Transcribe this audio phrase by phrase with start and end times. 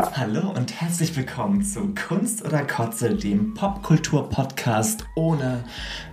[0.00, 5.64] Hallo und herzlich willkommen zu Kunst oder Kotze, dem Popkultur-Podcast ohne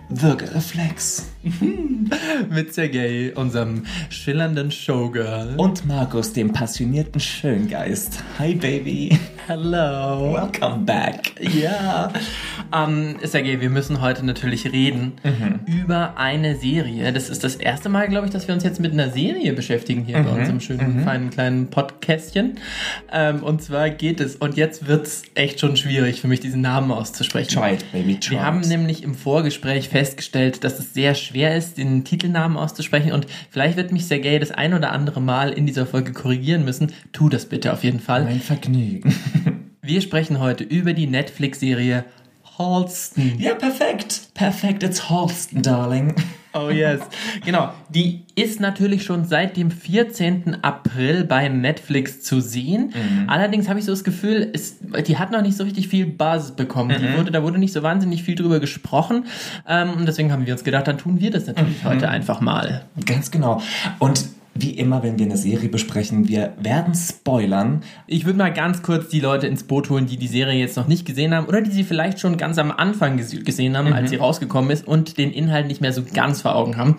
[0.09, 1.27] Würgereflex.
[2.49, 5.53] Mit Sergei, unserem schillernden Showgirl.
[5.57, 8.23] Und Markus, dem passionierten Schöngeist.
[8.39, 9.19] Hi, Baby.
[9.47, 10.33] Hello.
[10.33, 11.33] Welcome back.
[11.39, 12.11] Ja.
[12.75, 15.59] Ähm, Sergei, wir müssen heute natürlich reden Mhm.
[15.83, 17.13] über eine Serie.
[17.13, 20.03] Das ist das erste Mal, glaube ich, dass wir uns jetzt mit einer Serie beschäftigen
[20.03, 20.39] hier bei Mhm.
[20.39, 22.55] unserem schönen, feinen kleinen Podcastchen.
[23.13, 26.89] Ähm, und zwar geht es, und jetzt wird's echt schon schwierig für mich, diesen Namen
[26.91, 27.53] auszusprechen.
[27.61, 31.77] Try it, baby, try Wir haben nämlich im Vorgespräch festgestellt, dass es sehr schwer ist,
[31.77, 35.85] den Titelnamen auszusprechen und vielleicht wird mich Sergei das ein oder andere Mal in dieser
[35.85, 36.91] Folge korrigieren müssen.
[37.13, 38.23] Tu das bitte auf jeden Fall.
[38.23, 39.13] Mein Vergnügen.
[39.85, 42.05] Wir sprechen heute über die Netflix-Serie
[42.57, 43.33] Halston.
[43.37, 44.29] Ja, perfekt.
[44.33, 46.15] Perfekt, it's Halston, darling.
[46.55, 47.01] Oh yes.
[47.45, 47.71] Genau.
[47.89, 50.63] Die ist natürlich schon seit dem 14.
[50.63, 52.93] April bei Netflix zu sehen.
[53.27, 56.55] Allerdings habe ich so das Gefühl, es, die hat noch nicht so richtig viel Buzz
[56.55, 56.95] bekommen.
[56.99, 59.25] Die wurde, da wurde nicht so wahnsinnig viel drüber gesprochen.
[59.67, 62.85] Ähm, und deswegen haben wir uns gedacht, dann tun wir das natürlich heute einfach mal.
[63.05, 63.61] Ganz genau.
[63.99, 64.23] Und
[64.57, 67.81] wie immer, wenn wir eine Serie besprechen, wir werden spoilern.
[68.07, 70.87] Ich würde mal ganz kurz die Leute ins Boot holen, die die Serie jetzt noch
[70.87, 74.11] nicht gesehen haben oder die sie vielleicht schon ganz am Anfang ges- gesehen haben, als
[74.11, 76.95] sie rausgekommen ist und den Inhalt nicht mehr so ganz vor Augen haben.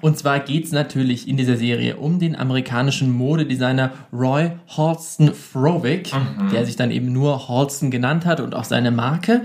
[0.00, 6.12] Und zwar geht's natürlich in dieser Serie um den amerikanischen Modedesigner Roy Halston Frowick,
[6.52, 9.42] der sich dann eben nur Halston genannt hat und auch seine Marke.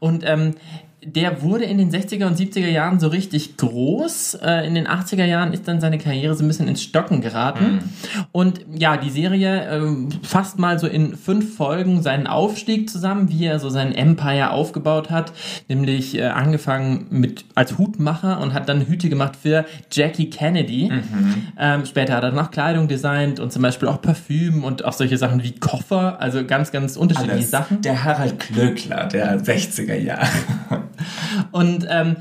[0.00, 0.54] Und ähm,
[1.04, 4.34] der wurde in den 60er und 70er Jahren so richtig groß.
[4.34, 7.90] Äh, in den 80er Jahren ist dann seine Karriere so ein bisschen ins Stocken geraten.
[8.30, 13.46] Und ja, die Serie ähm, fasst mal so in fünf Folgen seinen Aufstieg zusammen, wie
[13.46, 15.32] er so sein Empire aufgebaut hat.
[15.68, 20.90] Nämlich äh, angefangen mit als Hutmacher und hat dann Hüte gemacht für Jackie Kennedy.
[21.58, 25.18] Ähm, später hat er noch Kleidung designt und zum Beispiel auch Parfüm und auch solche
[25.18, 26.20] Sachen wie Koffer.
[26.20, 27.50] Also ganz, ganz unterschiedliche Alles.
[27.50, 27.82] Sachen.
[27.82, 30.28] Der Harald Klöckler der 60er Jahre.
[31.50, 32.16] Und ähm,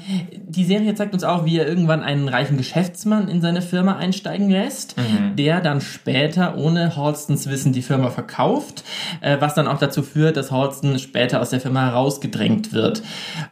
[0.48, 4.50] die Serie zeigt uns auch, wie er irgendwann einen reichen Geschäftsmann in seine Firma einsteigen
[4.50, 4.96] lässt,
[5.38, 8.84] der dann später ohne Halstons Wissen die Firma verkauft,
[9.22, 13.04] äh, was dann auch dazu führt, dass Halston später aus der Firma herausgedrängt wird.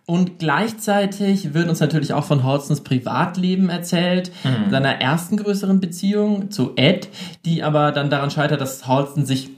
[0.05, 4.31] Und gleichzeitig wird uns natürlich auch von Halstons Privatleben erzählt,
[4.69, 7.09] seiner ersten größeren Beziehung zu Ed,
[7.45, 9.49] die aber dann daran scheitert, dass Halston sich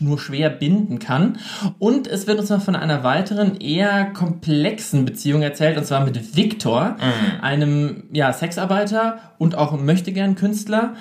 [0.00, 1.38] nur schwer binden kann.
[1.78, 6.36] Und es wird uns noch von einer weiteren, eher komplexen Beziehung erzählt, und zwar mit
[6.36, 6.96] Victor,
[7.40, 10.94] einem ja, Sexarbeiter und auch möchtegern Künstler,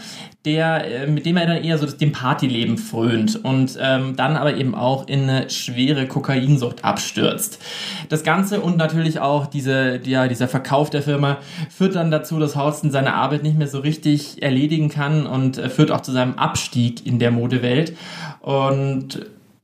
[0.46, 4.38] der, äh, mit dem er dann eher so das, dem Partyleben frönt und ähm, dann
[4.38, 7.59] aber eben auch in eine schwere Kokainsucht abstürzt.
[8.09, 11.38] Das Ganze und natürlich auch diese, ja, dieser Verkauf der Firma
[11.70, 15.70] führt dann dazu, dass Houston seine Arbeit nicht mehr so richtig erledigen kann und äh,
[15.70, 17.98] führt auch zu seinem Abstieg in der Modewelt.
[18.42, 18.66] Und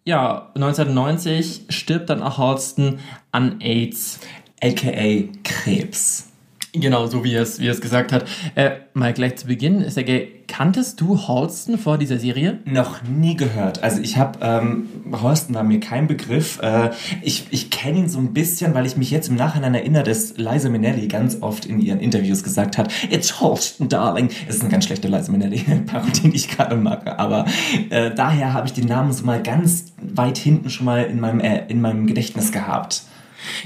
[0.05, 2.99] ja, 1990 stirbt dann auch Halston
[3.31, 4.19] an AIDS.
[4.61, 6.32] AKA Krebs.
[6.75, 8.25] Genau, so wie er es, wie er es gesagt hat.
[8.56, 12.61] Äh, mal gleich zu Beginn, Sergej, kanntest du Halston vor dieser Serie?
[12.66, 13.84] Noch nie gehört.
[13.84, 16.59] Also ich habe, ähm, Horsten war mir kein Begriff.
[16.63, 16.89] Äh,
[17.22, 20.35] ich ich kenne ihn so ein bisschen, weil ich mich jetzt im Nachhinein erinnere, dass
[20.38, 24.29] Liza Minnelli ganz oft in ihren Interviews gesagt hat, It's Halston, darling.
[24.47, 27.19] Es ist eine ganz schlechte Liza Minnelli-Parodie, die ich gerade mache.
[27.19, 27.45] Aber
[27.91, 31.39] äh, daher habe ich den Namen so mal ganz weit hinten schon mal in meinem,
[31.39, 33.03] äh, in meinem Gedächtnis gehabt.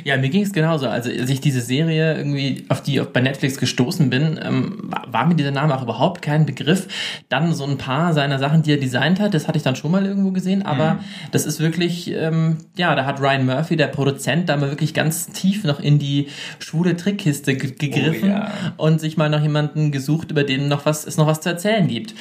[0.03, 0.87] Ja, mir ging es genauso.
[0.87, 5.25] Also, als ich diese Serie irgendwie, auf die ich bei Netflix gestoßen bin, ähm, war-
[5.27, 6.87] mir dieser Name auch überhaupt kein Begriff.
[7.29, 9.91] Dann so ein paar seiner Sachen, die er designt hat, das hatte ich dann schon
[9.91, 10.99] mal irgendwo gesehen, aber
[11.31, 15.27] das ist wirklich, ähm, ja, da hat Ryan Murphy, der Produzent, da mal wirklich ganz
[15.27, 16.27] tief noch in die
[16.59, 18.51] schwule Trickkiste ge gegriffen ja.
[18.77, 21.87] und sich mal noch jemanden gesucht, über den noch was, es noch was zu erzählen
[21.87, 22.15] gibt.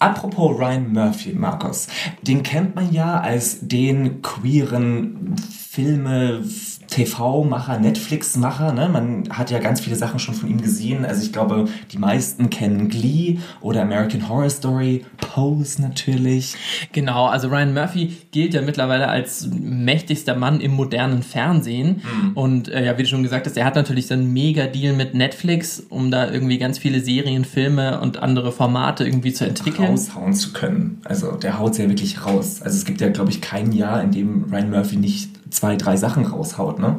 [0.00, 1.88] Apropos Ryan Murphy, Markus,
[2.22, 5.34] den kennt man ja als den queeren
[5.78, 6.42] Filme,
[6.88, 8.72] TV-Macher, Netflix-Macher.
[8.72, 8.88] Ne?
[8.88, 11.04] Man hat ja ganz viele Sachen schon von ihm gesehen.
[11.04, 16.56] Also ich glaube, die meisten kennen Glee oder American Horror Story, Pose natürlich.
[16.90, 22.02] Genau, also Ryan Murphy gilt ja mittlerweile als mächtigster Mann im modernen Fernsehen.
[22.34, 25.14] Und äh, ja, wie du schon gesagt hast, er hat natürlich so einen Mega-Deal mit
[25.14, 29.90] Netflix, um da irgendwie ganz viele Serien, Filme und andere Formate irgendwie zu entwickeln.
[29.90, 31.00] raushauen zu können.
[31.04, 32.62] Also der haut ja wirklich raus.
[32.62, 35.96] Also es gibt ja, glaube ich, kein Jahr, in dem Ryan Murphy nicht zwei, drei
[35.96, 36.98] Sachen raushaut, ne?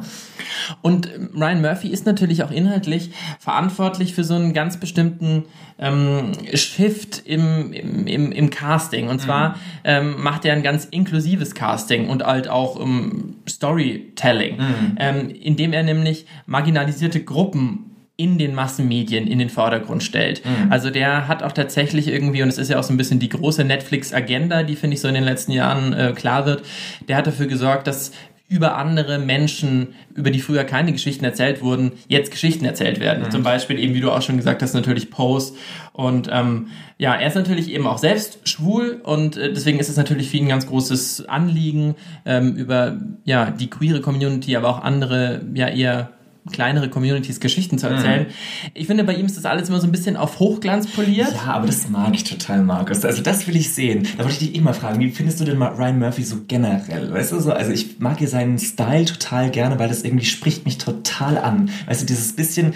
[0.82, 5.44] Und ähm, Ryan Murphy ist natürlich auch inhaltlich verantwortlich für so einen ganz bestimmten
[5.78, 9.08] ähm, Shift im, im, im, im Casting.
[9.08, 14.58] Und zwar ähm, macht er ein ganz inklusives Casting und halt auch ähm, Storytelling,
[14.98, 20.44] ähm, indem er nämlich marginalisierte Gruppen in den Massenmedien in den Vordergrund stellt.
[20.44, 20.70] Mhm.
[20.70, 23.30] Also der hat auch tatsächlich irgendwie, und es ist ja auch so ein bisschen die
[23.30, 26.62] große Netflix-Agenda, die finde ich so in den letzten Jahren äh, klar wird,
[27.08, 28.12] der hat dafür gesorgt, dass
[28.50, 33.22] über andere Menschen, über die früher keine Geschichten erzählt wurden, jetzt Geschichten erzählt werden.
[33.22, 33.30] Mhm.
[33.30, 35.54] Zum Beispiel eben, wie du auch schon gesagt hast, natürlich Pose.
[35.92, 36.66] Und ähm,
[36.98, 40.38] ja, er ist natürlich eben auch selbst schwul und äh, deswegen ist es natürlich für
[40.38, 41.94] ihn ein ganz großes Anliegen,
[42.26, 46.10] ähm, über ja die queere Community, aber auch andere ja eher
[46.50, 48.22] kleinere Communities Geschichten zu erzählen.
[48.22, 48.70] Mhm.
[48.74, 51.32] Ich finde, bei ihm ist das alles immer so ein bisschen auf Hochglanz poliert.
[51.32, 53.04] Ja, aber das mag ich total, Markus.
[53.04, 54.06] Also das will ich sehen.
[54.16, 57.12] Da wollte ich dich immer fragen, wie findest du denn Ryan Murphy so generell?
[57.12, 60.64] Weißt du so, also ich mag hier seinen Style total gerne, weil das irgendwie spricht
[60.64, 61.70] mich total an.
[61.86, 62.74] Weißt du, dieses bisschen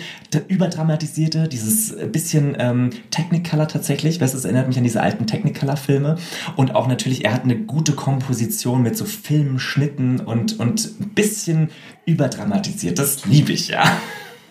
[0.48, 6.16] überdramatisierte, dieses bisschen ähm, Technicolor tatsächlich, weißt du, es erinnert mich an diese alten Technicolor-Filme.
[6.56, 11.70] Und auch natürlich, er hat eine gute Komposition mit so Filmschnitten und, und ein bisschen
[12.06, 12.98] überdramatisiert.
[12.98, 14.00] Das liebe ich, ja.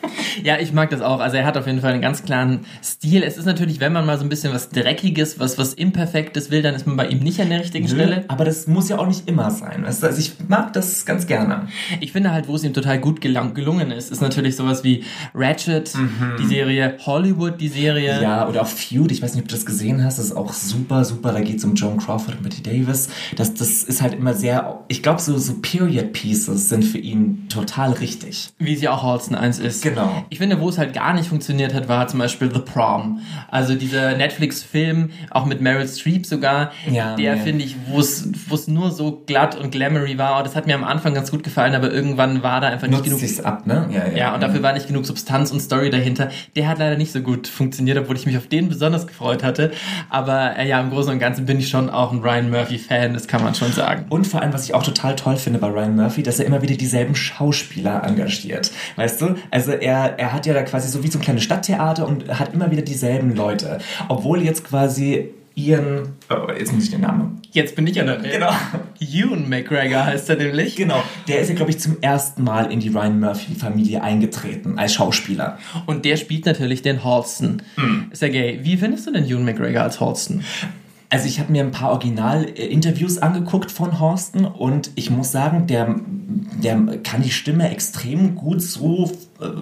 [0.44, 1.20] Ja, ich mag das auch.
[1.20, 3.24] Also er hat auf jeden Fall einen ganz klaren Stil.
[3.24, 6.62] Es ist natürlich, wenn man mal so ein bisschen was Dreckiges, was, was Imperfektes will,
[6.62, 8.26] dann ist man bei ihm nicht an der richtigen Nö, Stelle.
[8.28, 9.86] Aber das muss ja auch nicht immer sein.
[9.86, 11.68] Also ich mag das ganz gerne.
[12.00, 15.04] Ich finde halt, wo es ihm total gut gelungen ist, ist natürlich sowas wie
[15.34, 16.36] Ratchet, mhm.
[16.40, 18.22] die Serie, Hollywood, die Serie.
[18.22, 19.12] Ja, oder auch Feud.
[19.12, 20.18] Ich weiß nicht, ob du das gesehen hast.
[20.18, 21.32] Das ist auch super, super.
[21.32, 23.10] Da geht es um Joan Crawford und Betty Davis.
[23.36, 27.48] Das, das ist halt immer sehr, ich glaube, so, so Period Pieces sind für ihn
[27.50, 28.50] total richtig.
[28.58, 29.84] Wie sie auch Halston 1 ist.
[29.84, 29.93] Genau.
[30.30, 33.22] Ich finde, wo es halt gar nicht funktioniert hat, war zum Beispiel The Prom.
[33.50, 37.44] Also dieser Netflix-Film, auch mit Meryl Streep sogar, ja, der ja.
[37.44, 40.44] finde ich, wo es nur so glatt und glamoury war.
[40.44, 43.38] Das hat mir am Anfang ganz gut gefallen, aber irgendwann war da einfach nicht Nutzt
[43.38, 43.46] genug.
[43.46, 43.88] ab, ne?
[43.92, 46.30] Ja, ja, ja, und dafür war nicht genug Substanz und Story dahinter.
[46.56, 49.72] Der hat leider nicht so gut funktioniert, obwohl ich mich auf den besonders gefreut hatte.
[50.10, 53.28] Aber äh, ja, im Großen und Ganzen bin ich schon auch ein Ryan Murphy-Fan, das
[53.28, 54.06] kann man schon sagen.
[54.10, 56.62] Und vor allem, was ich auch total toll finde bei Ryan Murphy, dass er immer
[56.62, 58.72] wieder dieselben Schauspieler engagiert.
[58.96, 59.36] Weißt du?
[59.52, 62.54] Also er, er hat ja da quasi so wie so ein kleines Stadttheater und hat
[62.54, 63.80] immer wieder dieselben Leute.
[64.08, 67.40] Obwohl jetzt quasi Ian, oh, jetzt muss ich den Namen.
[67.52, 68.40] Jetzt bin ich an der Rede.
[68.40, 68.52] Genau.
[69.00, 70.76] Ewan McGregor heißt er nämlich.
[70.76, 71.04] Genau.
[71.28, 75.60] Der ist ja, glaube ich, zum ersten Mal in die Ryan Murphy-Familie eingetreten als Schauspieler.
[75.86, 77.62] Und der spielt natürlich den Halston.
[77.76, 78.12] Mm.
[78.12, 80.44] Sergej, wie findest du denn Ewan McGregor als Halston?
[81.14, 85.98] Also ich habe mir ein paar Original-Interviews angeguckt von Horsten und ich muss sagen, der,
[86.64, 89.12] der kann die Stimme extrem gut so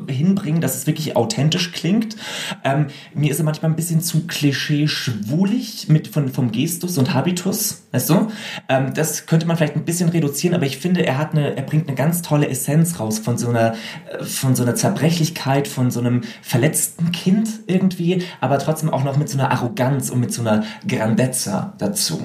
[0.08, 2.16] hinbringen, dass es wirklich authentisch klingt.
[2.64, 7.84] Ähm, mir ist er manchmal ein bisschen zu klischee-schwulig mit von, vom Gestus und Habitus,
[7.92, 8.28] weißt du?
[8.70, 11.64] Ähm, das könnte man vielleicht ein bisschen reduzieren, aber ich finde, er hat eine, er
[11.64, 13.74] bringt eine ganz tolle Essenz raus von so einer,
[14.12, 19.18] äh, von so einer Zerbrechlichkeit, von so einem verletzten Kind irgendwie, aber trotzdem auch noch
[19.18, 22.22] mit so einer Arroganz und mit so einer Grandezza dazu.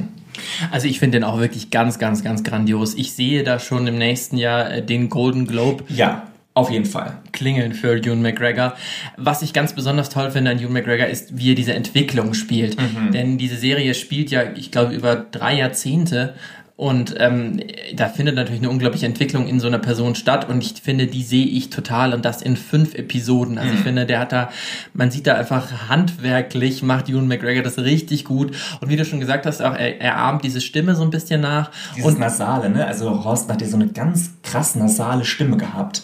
[0.71, 2.95] Also ich finde den auch wirklich ganz, ganz, ganz grandios.
[2.95, 5.85] Ich sehe da schon im nächsten Jahr äh, den Golden Globe.
[5.89, 6.27] Ja.
[6.57, 7.19] Auf jeden Fall.
[7.33, 8.73] Klingeln für Ewan McGregor.
[9.19, 12.81] Was ich ganz besonders toll finde an Ewan McGregor ist, wie er diese Entwicklung spielt.
[12.81, 13.13] Mhm.
[13.13, 16.33] Denn diese Serie spielt ja, ich glaube, über drei Jahrzehnte
[16.75, 17.61] und ähm,
[17.95, 21.23] da findet natürlich eine unglaubliche Entwicklung in so einer Person statt und ich finde, die
[21.23, 23.59] sehe ich total und das in fünf Episoden.
[23.59, 23.77] Also mhm.
[23.77, 24.49] ich finde, der hat da,
[24.95, 29.21] man sieht da einfach handwerklich, macht Ewan McGregor das richtig gut und wie du schon
[29.21, 31.71] gesagt hast, auch er, er ahmt diese Stimme so ein bisschen nach.
[31.95, 32.87] Dieses und Nasale, ne?
[32.87, 36.03] Also Horst hat ja so eine ganz krass nasale Stimme gehabt.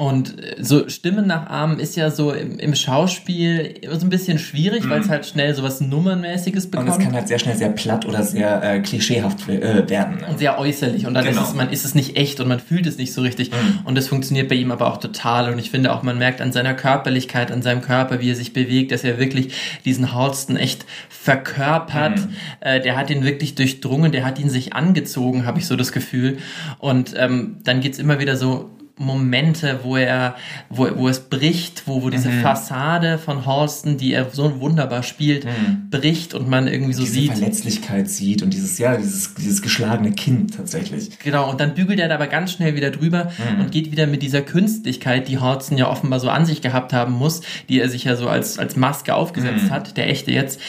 [0.00, 4.84] Und äh, so Stimmen nachahmen ist ja so im, im Schauspiel so ein bisschen schwierig,
[4.84, 4.90] mm.
[4.90, 6.88] weil es halt schnell so was Nummernmäßiges bekommt.
[6.88, 10.18] Und es kann halt sehr schnell sehr platt oder sehr äh, klischeehaft äh, werden.
[10.30, 11.04] Und sehr äußerlich.
[11.04, 11.42] Und dann genau.
[11.42, 13.50] ist es, man ist es nicht echt und man fühlt es nicht so richtig.
[13.50, 13.88] Mm.
[13.88, 15.52] Und das funktioniert bei ihm aber auch total.
[15.52, 18.52] Und ich finde auch, man merkt an seiner Körperlichkeit, an seinem Körper, wie er sich
[18.52, 19.52] bewegt, dass er wirklich
[19.84, 22.20] diesen Halston echt verkörpert.
[22.20, 22.30] Mm.
[22.60, 25.90] Äh, der hat ihn wirklich durchdrungen, der hat ihn sich angezogen, habe ich so das
[25.90, 26.38] Gefühl.
[26.78, 30.36] Und ähm, dann geht's immer wieder so Momente, wo er,
[30.68, 32.42] wo, wo es bricht, wo, wo diese mhm.
[32.42, 35.90] Fassade von Halston, die er so wunderbar spielt, mhm.
[35.90, 37.30] bricht und man irgendwie so diese sieht.
[37.30, 41.18] Diese Verletzlichkeit sieht und dieses, ja, dieses, dieses geschlagene Kind tatsächlich.
[41.20, 43.60] Genau, und dann bügelt er da aber ganz schnell wieder drüber mhm.
[43.60, 47.12] und geht wieder mit dieser Künstlichkeit, die Halston ja offenbar so an sich gehabt haben
[47.12, 49.70] muss, die er sich ja so als, als Maske aufgesetzt mhm.
[49.70, 50.60] hat, der echte jetzt,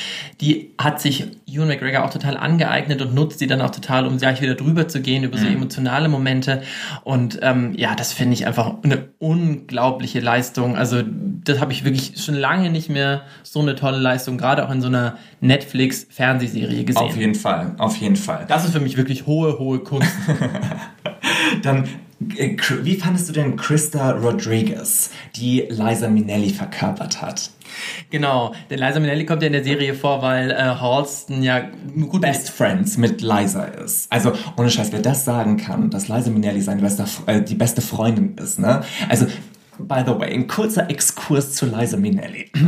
[0.41, 4.17] die hat sich Ewan McGregor auch total angeeignet und nutzt sie dann auch total, um
[4.17, 5.55] gleich wieder drüber zu gehen über so mhm.
[5.55, 6.61] emotionale Momente
[7.03, 10.75] und ähm, ja, das finde ich einfach eine unglaubliche Leistung.
[10.77, 11.03] Also
[11.43, 14.81] das habe ich wirklich schon lange nicht mehr so eine tolle Leistung, gerade auch in
[14.81, 17.01] so einer Netflix-Fernsehserie gesehen.
[17.01, 18.45] Auf jeden Fall, auf jeden Fall.
[18.47, 20.11] Das ist für mich wirklich hohe, hohe Kunst.
[21.63, 21.87] Dann
[22.19, 27.49] wie fandest du denn Krista Rodriguez, die Liza Minnelli verkörpert hat?
[28.09, 31.61] Genau, denn Liza Minnelli kommt ja in der Serie vor, weil äh, Halston ja
[32.09, 34.11] gut Best Friends mit Liza ist.
[34.11, 37.81] Also ohne Scheiß, wer das sagen kann, dass Liza Minnelli seine beste, äh, die beste
[37.81, 38.81] Freundin ist, ne?
[39.07, 39.27] Also
[39.79, 42.51] by the way, ein kurzer Exkurs zu Liza Minnelli.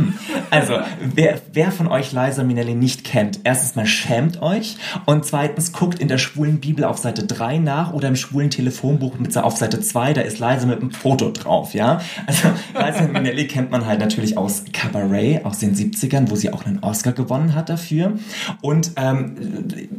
[0.50, 0.74] Also,
[1.14, 4.76] wer, wer von euch Liza Minnelli nicht kennt, erstens mal schämt euch
[5.06, 9.18] und zweitens guckt in der schwulen Bibel auf Seite 3 nach oder im schwulen Telefonbuch
[9.18, 12.02] mit, auf Seite 2, da ist Liza mit einem Foto drauf, ja?
[12.26, 16.66] Also, Liza Minnelli kennt man halt natürlich aus Cabaret aus den 70ern, wo sie auch
[16.66, 18.12] einen Oscar gewonnen hat dafür.
[18.60, 19.36] Und ähm,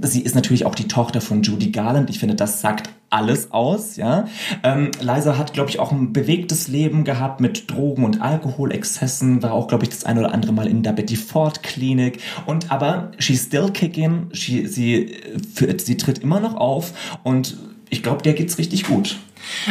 [0.02, 2.10] sie ist natürlich auch die Tochter von Judy Garland.
[2.12, 4.28] Ich finde, das sagt alles aus, ja.
[4.64, 9.54] Ähm, Liza hat, glaube ich, auch ein bewegtes Leben gehabt mit Drogen- und Alkoholexzessen, war
[9.54, 13.12] auch, glaube ich, das ein oder andere Mal in der Betty Ford Klinik und aber
[13.20, 15.16] she's still kicking, she, sie,
[15.54, 16.94] für, sie tritt immer noch auf
[17.24, 17.58] und
[17.90, 19.18] ich glaube, der geht's richtig gut.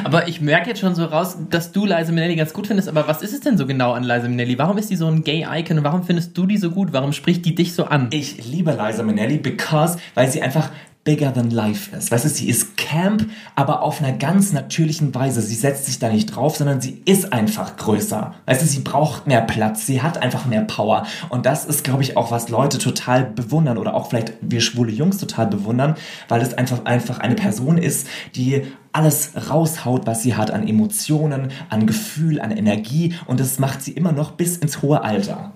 [0.04, 2.88] Aber ich merke jetzt schon so raus, dass du Liza Minnelli ganz gut findest.
[2.88, 4.58] Aber was ist es denn so genau an Liza Minnelli?
[4.58, 6.92] Warum ist die so ein Gay-Icon und warum findest du die so gut?
[6.92, 8.08] Warum spricht die dich so an?
[8.11, 10.70] Ich liebe Liza Minnelli, because, weil sie einfach
[11.04, 12.12] bigger than life ist.
[12.12, 15.42] Weißt du, sie ist Camp, aber auf einer ganz natürlichen Weise.
[15.42, 18.35] Sie setzt sich da nicht drauf, sondern sie ist einfach größer.
[18.47, 21.04] Weißt du, sie braucht mehr Platz, sie hat einfach mehr Power.
[21.28, 24.92] Und das ist, glaube ich, auch, was Leute total bewundern oder auch vielleicht wir schwule
[24.92, 25.97] Jungs total bewundern,
[26.28, 28.06] weil es einfach, einfach eine Person ist,
[28.37, 33.14] die alles raushaut, was sie hat an Emotionen, an Gefühl, an Energie.
[33.26, 35.52] Und das macht sie immer noch bis ins hohe Alter.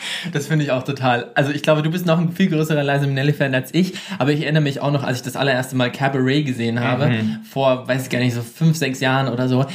[0.32, 1.30] Das finde ich auch total.
[1.34, 4.42] Also ich glaube, du bist noch ein viel größerer Liza Minnelli-Fan als ich, aber ich
[4.42, 7.38] erinnere mich auch noch, als ich das allererste Mal Cabaret gesehen habe, mhm.
[7.50, 9.66] vor, weiß ich gar nicht, so fünf, sechs Jahren oder so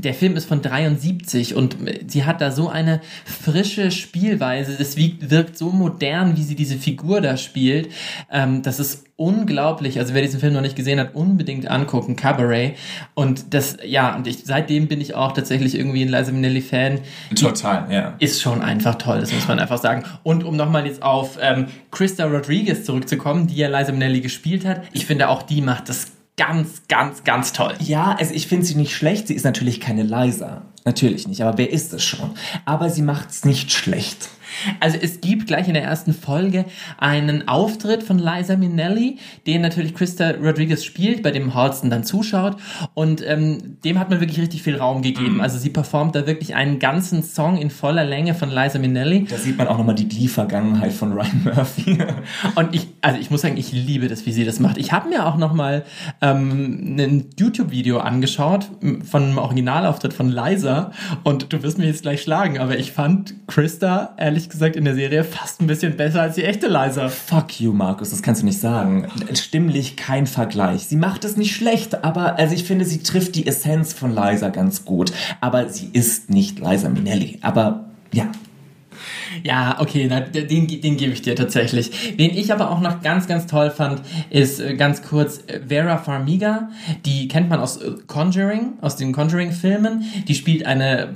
[0.00, 1.76] der Film ist von 73 und
[2.06, 4.76] sie hat da so eine frische Spielweise.
[4.76, 7.90] Das wirkt so modern, wie sie diese Figur da spielt.
[8.30, 9.98] Ähm, das ist unglaublich.
[9.98, 12.16] Also wer diesen Film noch nicht gesehen hat, unbedingt angucken.
[12.16, 12.76] Cabaret.
[13.14, 17.00] Und das, ja, und ich, seitdem bin ich auch tatsächlich irgendwie ein Liza Minnelli Fan.
[17.38, 18.14] Total, ja.
[18.18, 20.04] Ist schon einfach toll, das muss man einfach sagen.
[20.22, 24.82] Und um nochmal jetzt auf ähm, Krista Rodriguez zurückzukommen, die ja Liza Minnelli gespielt hat.
[24.92, 27.74] Ich finde auch die macht das ganz, ganz, ganz toll.
[27.80, 29.28] Ja, also ich finde sie nicht schlecht.
[29.28, 30.62] Sie ist natürlich keine Liza.
[30.86, 31.42] Natürlich nicht.
[31.42, 32.30] Aber wer ist es schon?
[32.64, 34.30] Aber sie macht es nicht schlecht.
[34.80, 36.64] Also es gibt gleich in der ersten Folge
[36.98, 42.56] einen Auftritt von Liza Minnelli, den natürlich Krista Rodriguez spielt, bei dem Halston dann zuschaut
[42.94, 45.34] und ähm, dem hat man wirklich richtig viel Raum gegeben.
[45.34, 45.40] Mhm.
[45.40, 49.24] Also sie performt da wirklich einen ganzen Song in voller Länge von Liza Minnelli.
[49.24, 51.98] Da sieht man auch nochmal die Glee-Vergangenheit von Ryan Murphy.
[52.54, 54.78] und ich, also ich muss sagen, ich liebe das, wie sie das macht.
[54.78, 55.84] Ich habe mir auch nochmal
[56.20, 58.68] ähm, ein YouTube-Video angeschaut
[59.04, 60.92] von einem Originalauftritt von Liza
[61.24, 64.94] und du wirst mir jetzt gleich schlagen, aber ich fand Krista ehrlich gesagt in der
[64.94, 67.08] Serie fast ein bisschen besser als die echte Liza.
[67.08, 69.06] Fuck you, Markus, das kannst du nicht sagen.
[69.34, 70.86] Stimmlich kein Vergleich.
[70.86, 74.48] Sie macht es nicht schlecht, aber also ich finde, sie trifft die Essenz von Liza
[74.50, 75.12] ganz gut.
[75.40, 77.38] Aber sie ist nicht Liza Minnelli.
[77.42, 78.30] Aber ja,
[79.42, 82.16] ja, okay, na, den, den gebe ich dir tatsächlich.
[82.16, 85.98] Den ich aber auch noch ganz, ganz toll fand, ist äh, ganz kurz äh, Vera
[85.98, 86.70] Farmiga.
[87.06, 90.04] Die kennt man aus äh, Conjuring, aus den Conjuring-Filmen.
[90.28, 91.14] Die spielt eine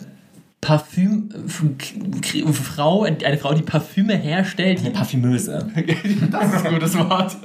[0.64, 4.80] Parfüm Frau, eine Frau, die Parfüme herstellt.
[4.80, 5.70] Eine Parfümöse.
[6.30, 7.36] das ist ein gutes Wort.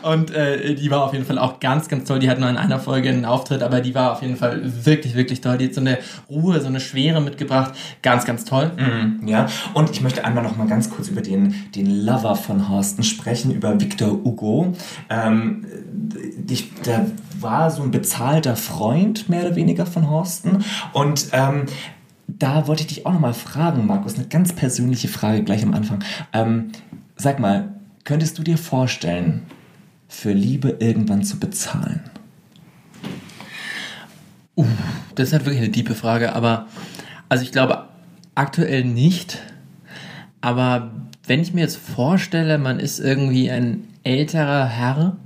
[0.00, 2.20] Und äh, die war auf jeden Fall auch ganz, ganz toll.
[2.20, 5.14] Die hat nur in einer Folge einen Auftritt, aber die war auf jeden Fall wirklich,
[5.14, 5.58] wirklich toll.
[5.58, 5.98] Die hat so eine
[6.30, 7.74] Ruhe, so eine Schwere mitgebracht.
[8.00, 8.72] Ganz, ganz toll.
[8.78, 12.70] Mhm, ja, und ich möchte einmal noch mal ganz kurz über den, den Lover von
[12.70, 14.72] Horsten sprechen, über Victor Hugo.
[15.10, 15.66] Ähm,
[16.48, 17.06] ich, der
[17.40, 20.64] war so ein bezahlter Freund, mehr oder weniger, von Horsten.
[20.92, 21.66] Und ähm,
[22.26, 26.02] da wollte ich dich auch nochmal fragen, Markus, eine ganz persönliche Frage gleich am Anfang.
[26.32, 26.70] Ähm,
[27.16, 29.42] sag mal, könntest du dir vorstellen,
[30.08, 32.00] für Liebe irgendwann zu bezahlen?
[34.56, 34.66] Uh,
[35.14, 36.68] das ist halt wirklich eine tiefe Frage, aber
[37.28, 37.88] also ich glaube
[38.34, 39.38] aktuell nicht.
[40.40, 40.92] Aber
[41.26, 45.16] wenn ich mir jetzt vorstelle, man ist irgendwie ein älterer Herr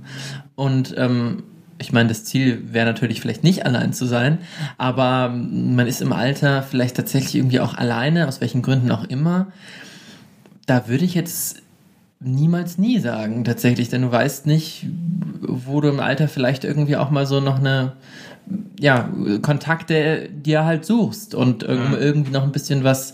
[0.55, 1.43] und ähm,
[1.79, 4.39] ich meine, das Ziel wäre natürlich vielleicht nicht allein zu sein,
[4.77, 9.47] aber man ist im Alter vielleicht tatsächlich irgendwie auch alleine, aus welchen Gründen auch immer.
[10.65, 11.61] Da würde ich jetzt
[12.19, 14.87] niemals nie sagen, tatsächlich, denn du weißt nicht,
[15.41, 17.93] wo du im Alter vielleicht irgendwie auch mal so noch eine,
[18.79, 19.09] ja,
[19.41, 23.13] Kontakte dir halt suchst und irgendwie noch ein bisschen was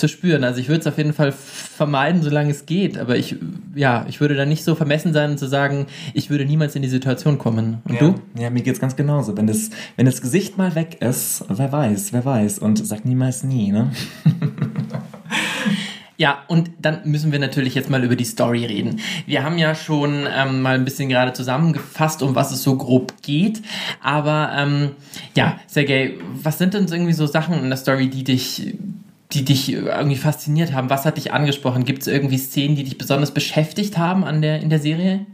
[0.00, 0.42] zu spüren.
[0.42, 2.98] Also ich würde es auf jeden Fall vermeiden, solange es geht.
[2.98, 3.36] Aber ich,
[3.74, 6.82] ja, ich würde da nicht so vermessen sein und zu sagen, ich würde niemals in
[6.82, 7.78] die Situation kommen.
[7.84, 8.14] Und ja, du?
[8.38, 9.36] Ja, mir geht's ganz genauso.
[9.36, 12.58] Wenn das, wenn das Gesicht mal weg ist, wer weiß, wer weiß.
[12.58, 13.92] Und sag niemals nie, ne?
[16.20, 19.00] Ja, und dann müssen wir natürlich jetzt mal über die Story reden.
[19.24, 23.14] Wir haben ja schon ähm, mal ein bisschen gerade zusammengefasst, um was es so grob
[23.22, 23.62] geht.
[24.02, 24.90] Aber ähm,
[25.34, 28.74] ja, Sergej, was sind denn irgendwie so Sachen in der Story, die dich
[29.32, 30.90] die dich irgendwie fasziniert haben?
[30.90, 31.84] Was hat dich angesprochen?
[31.84, 35.26] Gibt es irgendwie Szenen, die dich besonders beschäftigt haben an der, in der Serie?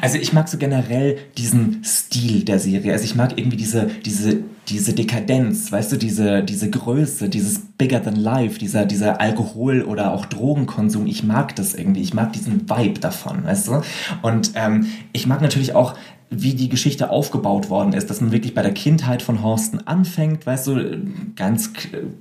[0.00, 2.92] Also ich mag so generell diesen Stil der Serie.
[2.92, 8.02] Also ich mag irgendwie diese, diese, diese Dekadenz, weißt du, diese, diese Größe, dieses Bigger
[8.02, 12.68] than Life, dieser, dieser Alkohol- oder auch Drogenkonsum, ich mag das irgendwie, ich mag diesen
[12.68, 13.82] Vibe davon, weißt du?
[14.22, 15.94] Und ähm, ich mag natürlich auch
[16.32, 20.46] wie die Geschichte aufgebaut worden ist, dass man wirklich bei der Kindheit von Horsten anfängt,
[20.46, 21.02] weißt du,
[21.34, 21.72] ganz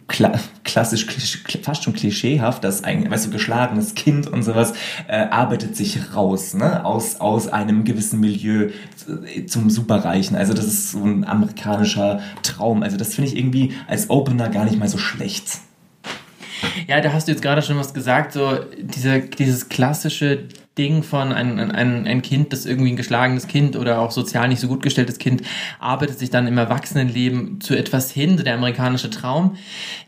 [0.07, 1.05] kla klassisch,
[1.61, 4.73] fast schon klischeehaft, dass ein, weißt du, geschlagenes Kind und sowas
[5.07, 8.69] äh, arbeitet sich raus, ne, aus, aus einem gewissen Milieu
[9.47, 10.35] zum Superreichen.
[10.35, 12.83] Also das ist so ein amerikanischer Traum.
[12.83, 15.59] Also das finde ich irgendwie als Opener gar nicht mal so schlecht.
[16.87, 21.33] Ja, da hast du jetzt gerade schon was gesagt, so diese, dieses klassische Ding von
[21.33, 24.81] ein, ein, ein Kind, das irgendwie ein geschlagenes Kind oder auch sozial nicht so gut
[24.81, 25.41] gestelltes Kind
[25.77, 29.57] arbeitet sich dann im Erwachsenenleben zu etwas hin, so der amerikanische Traum.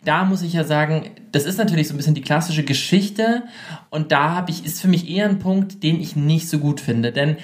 [0.06, 3.44] Da muss ich ja sagen, das ist natürlich so ein bisschen die klassische Geschichte
[3.90, 6.80] und da habe ich, ist für mich eher ein Punkt, den ich nicht so gut
[6.80, 7.12] finde.
[7.12, 7.36] Denn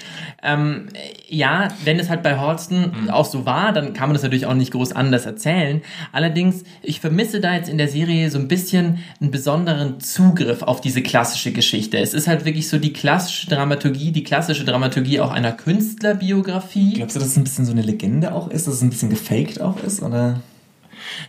[0.42, 0.86] ähm,
[1.28, 3.10] ja, wenn es halt bei Holston mhm.
[3.10, 5.82] auch so war, dann kann man das natürlich auch nicht groß anders erzählen.
[6.12, 10.80] Allerdings, ich vermisse da jetzt in der Serie so ein bisschen einen besonderen Zugriff auf
[10.80, 11.98] diese klassische Geschichte.
[11.98, 13.17] Es ist halt wirklich so die klassische
[13.48, 16.94] Dramaturgie, die klassische Dramaturgie auch einer Künstlerbiografie.
[16.94, 19.10] Glaubst du, dass es ein bisschen so eine Legende auch ist, dass es ein bisschen
[19.10, 20.40] gefaked auch ist, oder?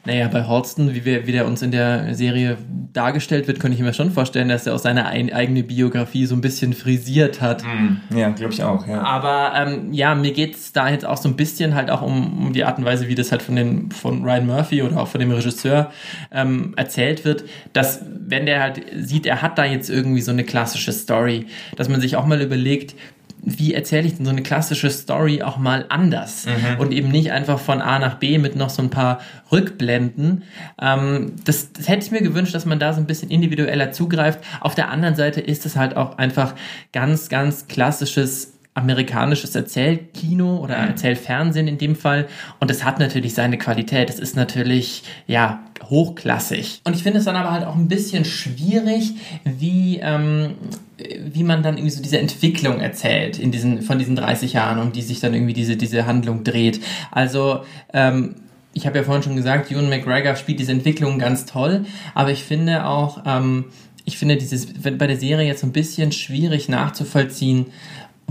[0.05, 2.57] Naja, bei Holston, wie, wir, wie der uns in der Serie
[2.93, 6.35] dargestellt wird, könnte ich mir schon vorstellen, dass er auch seine ein, eigene Biografie so
[6.35, 7.63] ein bisschen frisiert hat.
[7.63, 9.01] Mm, ja, glaube ich auch, ja.
[9.01, 12.47] Aber ähm, ja, mir geht es da jetzt auch so ein bisschen halt auch um,
[12.47, 15.07] um die Art und Weise, wie das halt von, den, von Ryan Murphy oder auch
[15.07, 15.91] von dem Regisseur
[16.31, 17.43] ähm, erzählt wird,
[17.73, 21.45] dass wenn der halt sieht, er hat da jetzt irgendwie so eine klassische Story,
[21.75, 22.95] dass man sich auch mal überlegt,
[23.41, 26.79] wie erzähle ich denn so eine klassische Story auch mal anders mhm.
[26.79, 29.19] und eben nicht einfach von A nach B mit noch so ein paar
[29.51, 30.43] Rückblenden.
[30.81, 34.39] Ähm, das, das hätte ich mir gewünscht, dass man da so ein bisschen individueller zugreift.
[34.59, 36.53] Auf der anderen Seite ist es halt auch einfach
[36.91, 40.89] ganz, ganz klassisches amerikanisches Erzählkino oder mhm.
[40.89, 42.27] Erzählfernsehen in dem Fall.
[42.59, 44.09] Und es hat natürlich seine Qualität.
[44.09, 45.59] Es ist natürlich, ja,
[45.89, 46.81] hochklassig.
[46.83, 50.55] Und ich finde es dann aber halt auch ein bisschen schwierig, wie, ähm,
[51.25, 54.91] wie man dann irgendwie so diese Entwicklung erzählt in diesen, von diesen 30 Jahren, um
[54.91, 56.81] die sich dann irgendwie diese, diese Handlung dreht.
[57.11, 57.61] Also,
[57.93, 58.35] ähm,
[58.73, 62.43] ich habe ja vorhin schon gesagt, Ewan McGregor spielt diese Entwicklung ganz toll, aber ich
[62.43, 63.65] finde auch, ähm,
[64.05, 67.67] ich finde dieses bei der Serie jetzt so ein bisschen schwierig nachzuvollziehen,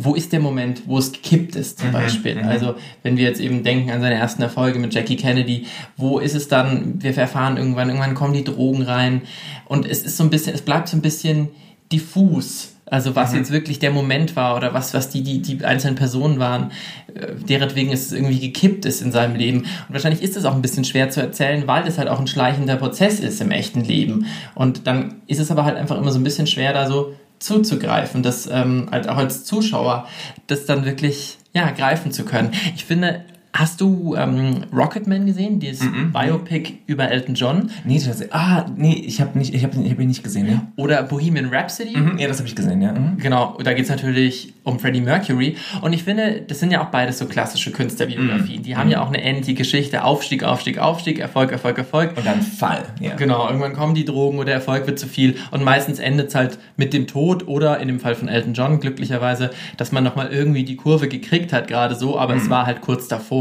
[0.04, 2.36] wo ist der Moment, wo es gekippt ist zum mhm, Beispiel.
[2.36, 2.48] Mhm.
[2.48, 6.34] Also wenn wir jetzt eben denken an seine ersten Erfolge mit Jackie Kennedy, wo ist
[6.34, 9.22] es dann, wir erfahren irgendwann, irgendwann kommen die Drogen rein
[9.66, 11.48] und es ist so ein bisschen, es bleibt so ein bisschen
[11.92, 12.74] diffus.
[12.90, 13.38] Also was mhm.
[13.38, 16.70] jetzt wirklich der Moment war oder was, was die, die, die einzelnen Personen waren,
[17.14, 19.58] äh, deretwegen es irgendwie gekippt ist in seinem Leben.
[19.60, 22.26] Und wahrscheinlich ist es auch ein bisschen schwer zu erzählen, weil das halt auch ein
[22.26, 24.26] schleichender Prozess ist im echten Leben.
[24.54, 28.22] Und dann ist es aber halt einfach immer so ein bisschen schwer, da so zuzugreifen,
[28.22, 30.08] das ähm, halt auch als Zuschauer,
[30.46, 32.52] das dann wirklich ja greifen zu können.
[32.74, 36.12] Ich finde, Hast du ähm, Rocketman gesehen, dieses mm -mm.
[36.12, 37.70] Biopic über Elton John?
[37.84, 40.48] Nee, das, ah, nee, ich habe nicht, ich habe hab ihn nicht gesehen.
[40.48, 40.66] Ja.
[40.76, 41.96] Oder Bohemian Rhapsody?
[41.96, 42.92] Mm ja, das habe ich gesehen, ja.
[42.92, 43.18] Mhm.
[43.18, 45.56] Genau, da geht es natürlich um Freddie Mercury.
[45.80, 48.58] Und ich finde, das sind ja auch beides so klassische Künstlerbiografien.
[48.58, 48.62] Mhm.
[48.62, 52.16] Die haben ja auch eine ähnliche Geschichte: Aufstieg, Aufstieg, Aufstieg, Erfolg, Erfolg, Erfolg.
[52.16, 52.84] Und dann Fall.
[53.00, 53.16] Ja.
[53.16, 55.36] Genau, irgendwann kommen die Drogen oder Erfolg wird zu viel.
[55.50, 58.78] Und meistens endet es halt mit dem Tod oder in dem Fall von Elton John
[58.78, 62.50] glücklicherweise, dass man nochmal irgendwie die Kurve gekriegt hat, gerade so, aber es mhm.
[62.50, 63.37] war halt kurz davor.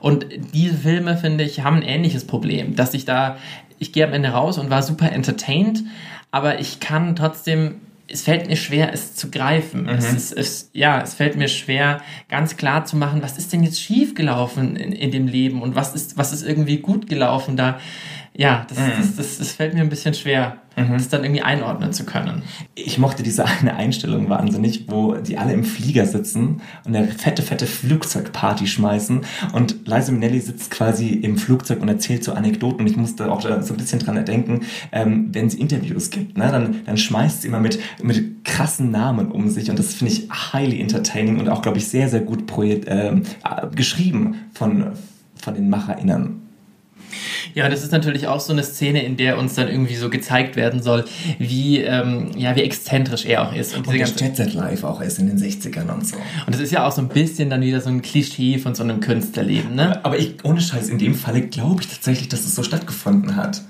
[0.00, 3.36] Und diese Filme, finde ich, haben ein ähnliches Problem, dass ich da,
[3.78, 5.82] ich gehe am Ende raus und war super entertained,
[6.30, 7.76] aber ich kann trotzdem
[8.06, 9.84] es fällt mir schwer, es zu greifen.
[9.84, 9.88] Mhm.
[9.88, 13.62] Es ist, es, ja, es fällt mir schwer, ganz klar zu machen, was ist denn
[13.62, 17.80] jetzt schiefgelaufen in, in dem Leben und was ist, was ist irgendwie gut gelaufen da
[18.36, 18.90] ja, das, mhm.
[18.98, 20.94] das, das, das, fällt mir ein bisschen schwer, mhm.
[20.94, 22.42] das dann irgendwie einordnen zu können.
[22.74, 27.42] Ich mochte diese eine Einstellung wahnsinnig, wo die alle im Flieger sitzen und eine fette,
[27.42, 29.20] fette Flugzeugparty schmeißen
[29.52, 33.40] und Liza Minnelli sitzt quasi im Flugzeug und erzählt so Anekdoten und ich musste auch
[33.40, 37.48] so ein bisschen dran denken, ähm, wenn sie Interviews gibt, ne, dann, dann schmeißt sie
[37.48, 41.62] immer mit, mit krassen Namen um sich und das finde ich highly entertaining und auch,
[41.62, 43.12] glaube ich, sehr, sehr gut projekt, äh,
[43.76, 44.92] geschrieben von,
[45.36, 46.43] von den MacherInnen.
[47.54, 50.56] Ja, das ist natürlich auch so eine Szene, in der uns dann irgendwie so gezeigt
[50.56, 51.04] werden soll,
[51.38, 53.76] wie, ähm, ja, wie exzentrisch er auch ist.
[53.76, 56.16] Und, und der Jet Set Live auch ist in den 60ern und so.
[56.16, 58.82] Und das ist ja auch so ein bisschen dann wieder so ein Klischee von so
[58.82, 60.04] einem Künstlerleben, ne?
[60.04, 63.62] Aber ich, ohne Scheiß, in dem Falle glaube ich tatsächlich, dass es so stattgefunden hat.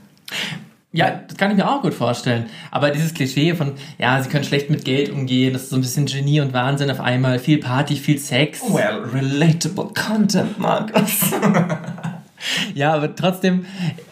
[0.94, 2.46] Ja, das kann ich mir auch gut vorstellen.
[2.70, 5.82] Aber dieses Klischee von, ja, sie können schlecht mit Geld umgehen, das ist so ein
[5.82, 8.60] bisschen Genie und Wahnsinn auf einmal, viel Party, viel Sex.
[8.68, 11.32] Well, relatable content, Markus.
[12.74, 13.66] ja, aber trotzdem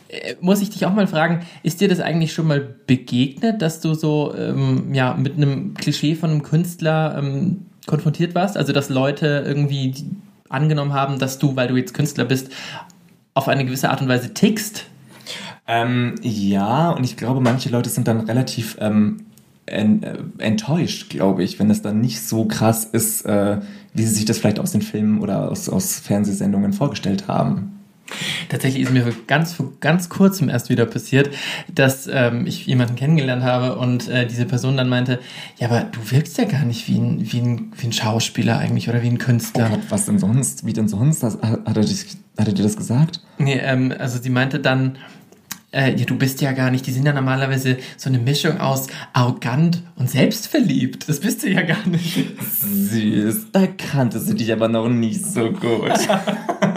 [0.09, 3.81] äh, muss ich dich auch mal fragen, ist dir das eigentlich schon mal begegnet, dass
[3.81, 8.57] du so ähm, ja, mit einem Klischee von einem Künstler ähm, konfrontiert warst?
[8.57, 9.95] Also, dass Leute irgendwie
[10.49, 12.51] angenommen haben, dass du, weil du jetzt Künstler bist,
[13.35, 14.85] auf eine gewisse Art und Weise tickst.
[15.67, 19.25] Ähm, ja, und ich glaube, manche Leute sind dann relativ ähm,
[19.67, 19.97] äh,
[20.39, 23.61] enttäuscht, glaube ich, wenn es dann nicht so krass ist, äh,
[23.95, 27.82] wie sie sich das vielleicht aus den Filmen oder aus, aus Fernsehsendungen vorgestellt haben.
[28.49, 31.31] Tatsächlich ist mir ganz, ganz kurzem erst wieder passiert,
[31.75, 35.19] dass ähm, ich jemanden kennengelernt habe und äh, diese Person dann meinte,
[35.59, 38.89] ja, aber du wirkst ja gar nicht wie ein, wie ein, wie ein Schauspieler eigentlich
[38.89, 39.69] oder wie ein Künstler.
[39.71, 40.67] Oh Gott, was denn sonst?
[40.67, 41.23] Wie denn sonst?
[41.23, 42.07] Hat, hat, er, dich,
[42.39, 43.21] hat er dir das gesagt?
[43.39, 44.99] Nee, ähm, also sie meinte dann,
[45.73, 48.89] äh, ja, du bist ja gar nicht, die sind ja normalerweise so eine Mischung aus
[49.13, 51.09] arrogant und selbstverliebt.
[51.09, 52.27] Das bist du ja gar nicht.
[52.41, 55.93] Süß, da kannte sie dich aber noch nicht so gut.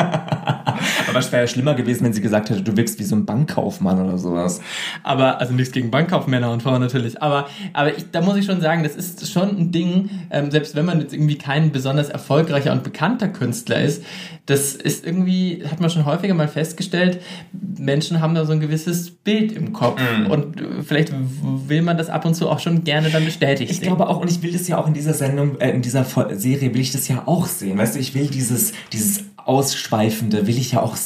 [1.15, 3.25] Aber es wäre ja schlimmer gewesen, wenn sie gesagt hätte, du wirkst wie so ein
[3.25, 4.61] Bankkaufmann oder sowas.
[5.03, 7.21] Aber, also nichts gegen Bankkaufmänner und Frauen natürlich.
[7.21, 10.75] Aber, aber ich, da muss ich schon sagen, das ist schon ein Ding, ähm, selbst
[10.75, 14.03] wenn man jetzt irgendwie kein besonders erfolgreicher und bekannter Künstler ist,
[14.45, 17.19] das ist irgendwie, hat man schon häufiger mal festgestellt,
[17.51, 19.99] Menschen haben da so ein gewisses Bild im Kopf.
[19.99, 20.29] Mm.
[20.29, 23.71] Und vielleicht will man das ab und zu auch schon gerne dann bestätigen.
[23.71, 26.03] Ich glaube auch, und ich will das ja auch in dieser Sendung, äh, in dieser
[26.03, 27.77] Serie will ich das ja auch sehen.
[27.77, 31.04] Weißt du, ich will dieses, dieses Ausschweifende, will ich ja auch sehen.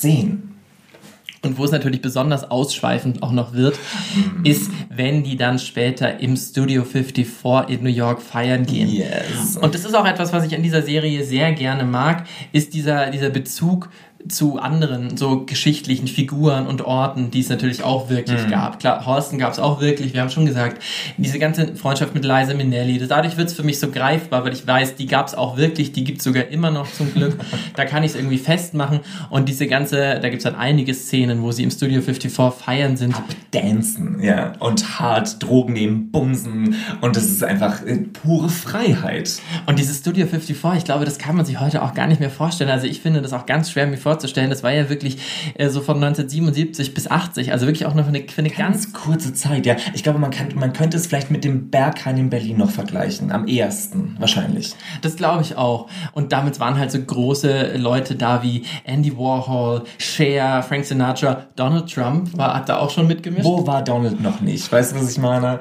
[1.41, 4.45] Und wo es natürlich besonders ausschweifend auch noch wird, mm.
[4.45, 8.89] ist, wenn die dann später im Studio 54 in New York feiern gehen.
[8.89, 9.55] Yes.
[9.55, 13.09] Und das ist auch etwas, was ich an dieser Serie sehr gerne mag, ist dieser,
[13.09, 13.89] dieser Bezug
[14.27, 18.51] zu anderen so geschichtlichen Figuren und Orten, die es natürlich auch wirklich mhm.
[18.51, 18.79] gab.
[18.79, 20.81] Klar, Horsten gab es auch wirklich, wir haben schon gesagt,
[21.17, 24.67] diese ganze Freundschaft mit Liza Minnelli, dadurch wird es für mich so greifbar, weil ich
[24.67, 27.37] weiß, die gab es auch wirklich, die gibt es sogar immer noch zum Glück.
[27.75, 31.41] da kann ich es irgendwie festmachen und diese ganze, da gibt es dann einige Szenen,
[31.41, 33.15] wo sie im Studio 54 feiern sind.
[33.51, 39.39] Dancen, ja, und hart Drogen nehmen, bumsen und das ist einfach äh, pure Freiheit.
[39.65, 42.29] Und dieses Studio 54, ich glaube, das kann man sich heute auch gar nicht mehr
[42.29, 42.69] vorstellen.
[42.69, 44.49] Also ich finde das auch ganz schwer, mir vorzustellen, vorzustellen.
[44.49, 45.17] Das war ja wirklich
[45.53, 48.69] äh, so von 1977 bis 80, also wirklich auch noch für eine, für eine ganz,
[48.69, 49.67] ganz, kurze Zeit.
[49.67, 52.71] Ja, ich glaube, man, kann, man könnte es vielleicht mit dem Berghain in Berlin noch
[52.71, 53.31] vergleichen.
[53.31, 54.75] Am ehesten, wahrscheinlich.
[55.01, 55.87] Das glaube ich auch.
[56.13, 61.93] Und damit waren halt so große Leute da wie Andy Warhol, Cher, Frank Sinatra, Donald
[61.93, 63.45] Trump war, hat da auch schon mitgemischt.
[63.45, 64.71] Wo war Donald noch nicht?
[64.71, 65.59] Weißt du, was ich meine?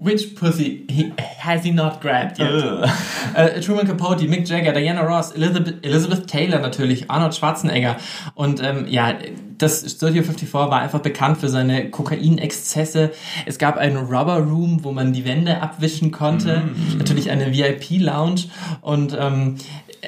[0.00, 2.52] Which pussy he, has he not grabbed yet?
[2.52, 7.96] Uh, Truman Capote, Mick Jagger, Diana Ross, Elizabeth, Elizabeth Taylor natürlich, Arnold Schwarzenegger.
[8.36, 9.18] Und ähm, ja,
[9.58, 13.12] das Studio 54 war einfach bekannt für seine Kokainexzesse.
[13.46, 16.60] Es gab einen Rubber Room, wo man die Wände abwischen konnte.
[16.60, 16.98] Mm.
[16.98, 18.44] Natürlich eine VIP-Lounge.
[18.80, 19.56] Und ähm,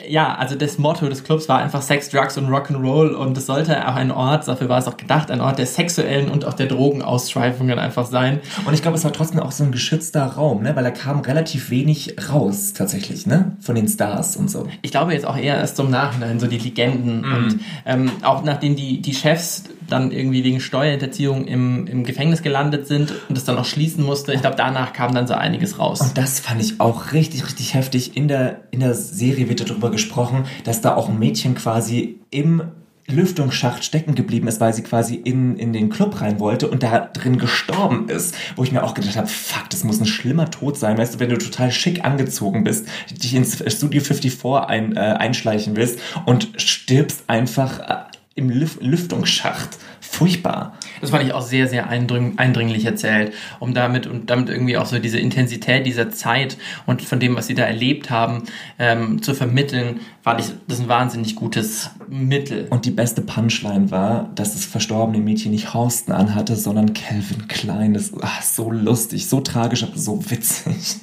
[0.08, 3.88] ja, also das Motto des Clubs war einfach Sex, Drugs und Rock'n'Roll und es sollte
[3.88, 6.66] auch ein Ort, dafür war es auch gedacht, ein Ort der sexuellen und auch der
[6.66, 8.40] Drogenausschweifungen einfach sein.
[8.66, 10.76] Und ich glaube, es war trotzdem auch so ein geschützter Raum, ne?
[10.76, 13.56] weil da kam relativ wenig raus tatsächlich, ne?
[13.60, 14.66] Von den Stars und so.
[14.82, 17.34] Ich glaube jetzt auch eher erst zum Nachhinein, so die Legenden mm.
[17.34, 19.39] und ähm, auch nachdem die, die Chefs
[19.88, 24.32] dann irgendwie wegen Steuerhinterziehung im, im Gefängnis gelandet sind und es dann auch schließen musste.
[24.32, 26.00] Ich glaube, danach kam dann so einiges raus.
[26.00, 28.16] Und das fand ich auch richtig, richtig heftig.
[28.16, 32.62] In der, in der Serie wird darüber gesprochen, dass da auch ein Mädchen quasi im
[33.10, 37.00] Lüftungsschacht stecken geblieben ist, weil sie quasi in, in den Club rein wollte und da
[37.00, 38.34] drin gestorben ist.
[38.56, 40.98] Wo ich mir auch gedacht habe, fuck, das muss ein schlimmer Tod sein.
[40.98, 45.76] Weißt du, wenn du total schick angezogen bist, dich ins Studio 54 ein, äh, einschleichen
[45.76, 48.09] willst und stirbst einfach äh,
[48.40, 49.78] im Lüf Lüftungsschacht.
[50.00, 50.74] Furchtbar.
[51.00, 54.86] Das fand ich auch sehr, sehr eindring eindringlich erzählt, um damit und damit irgendwie auch
[54.86, 58.42] so diese Intensität dieser Zeit und von dem, was sie da erlebt haben,
[58.78, 62.66] ähm, zu vermitteln, fand ich das ein wahnsinnig gutes Mittel.
[62.70, 67.94] Und die beste Punchline war, dass das verstorbene Mädchen nicht Horsten anhatte, sondern Calvin Klein.
[67.94, 70.96] Das ach, so lustig, so tragisch, aber so witzig.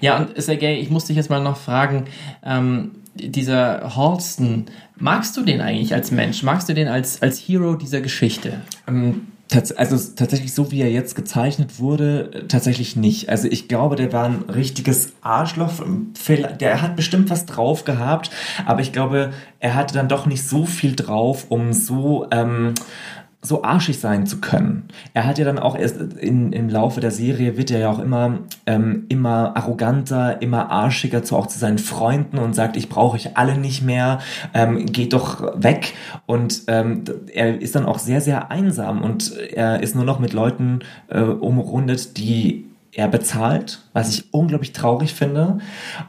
[0.00, 2.06] Ja, und Sergej, ich muss dich jetzt mal noch fragen,
[2.44, 6.42] ähm, dieser Halston, magst du den eigentlich als Mensch?
[6.42, 8.60] Magst du den als, als Hero dieser Geschichte?
[8.86, 9.26] Ähm,
[9.76, 13.28] also tatsächlich so wie er jetzt gezeichnet wurde, tatsächlich nicht.
[13.28, 15.72] Also ich glaube, der war ein richtiges Arschloch.
[16.60, 18.30] Der hat bestimmt was drauf gehabt,
[18.64, 22.74] aber ich glaube, er hatte dann doch nicht so viel drauf, um so ähm,
[23.44, 24.84] so arschig sein zu können.
[25.14, 27.98] Er hat ja dann auch erst in, im Laufe der Serie wird er ja auch
[27.98, 33.16] immer, ähm, immer arroganter, immer arschiger zu auch zu seinen Freunden und sagt, ich brauche
[33.16, 34.20] euch alle nicht mehr,
[34.54, 35.94] ähm, geht doch weg.
[36.26, 37.02] Und ähm,
[37.34, 41.20] er ist dann auch sehr, sehr einsam und er ist nur noch mit Leuten äh,
[41.20, 45.58] umrundet, die er bezahlt, was ich unglaublich traurig finde.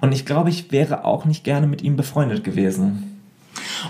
[0.02, 3.12] Und ich glaube, ich wäre auch nicht gerne mit ihm befreundet gewesen.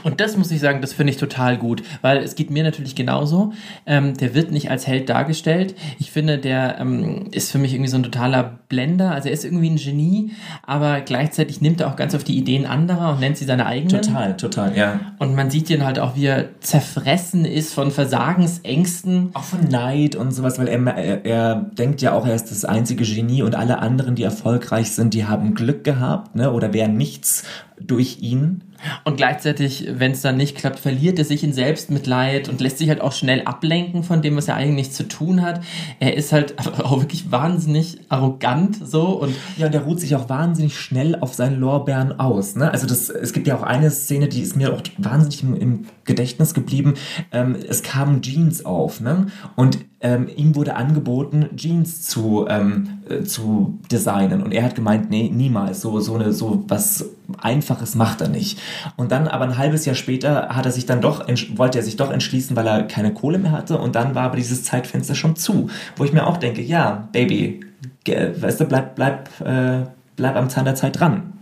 [0.03, 2.95] Und das muss ich sagen, das finde ich total gut, weil es geht mir natürlich
[2.95, 3.53] genauso.
[3.85, 5.75] Ähm, der wird nicht als Held dargestellt.
[5.99, 9.45] Ich finde, der ähm, ist für mich irgendwie so ein totaler Blender, also er ist
[9.45, 10.31] irgendwie ein Genie,
[10.65, 14.01] aber gleichzeitig nimmt er auch ganz auf die Ideen anderer und nennt sie seine eigenen.
[14.01, 14.99] Total, total, ja.
[15.19, 19.29] Und man sieht ihn halt auch, wie er zerfressen ist von Versagensängsten.
[19.33, 22.65] Auch von Neid und sowas, weil er, er, er denkt ja auch, er ist das
[22.65, 26.97] einzige Genie und alle anderen, die erfolgreich sind, die haben Glück gehabt, ne, oder wären
[26.97, 27.43] nichts
[27.79, 28.63] durch ihn.
[29.05, 32.89] Und gleichzeitig, wenn es dann nicht klappt, verliert er sich in Selbstmitleid und lässt sich
[32.89, 35.61] halt auch schnell ablenken von dem, was er eigentlich zu tun hat.
[35.99, 40.29] Er ist halt auch wirklich wahnsinnig arrogant so und ja, und er ruht sich auch
[40.29, 42.55] wahnsinnig schnell auf seinen Lorbeeren aus.
[42.55, 42.71] Ne?
[42.71, 45.85] Also das, es gibt ja auch eine Szene, die ist mir auch wahnsinnig im, im
[46.03, 46.95] Gedächtnis geblieben.
[47.31, 49.27] Ähm, es kamen Jeans auf, ne?
[49.55, 54.43] Und ähm, ihm wurde angeboten, Jeans zu, ähm, äh, zu designen.
[54.43, 55.79] Und er hat gemeint, nee, niemals.
[55.79, 58.59] So, so, eine, so was Einfaches macht er nicht.
[58.97, 61.95] Und dann aber ein halbes Jahr später hat er sich dann doch, wollte er sich
[61.95, 63.77] doch entschließen, weil er keine Kohle mehr hatte.
[63.77, 65.69] Und dann war aber dieses Zeitfenster schon zu.
[65.95, 67.61] Wo ich mir auch denke, ja, Baby,
[68.05, 69.83] weißt du, bleib, bleib, äh,
[70.15, 71.33] bleib am Zahn der Zeit dran.